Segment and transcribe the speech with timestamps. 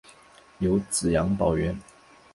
[0.57, 1.79] 有子杨葆元。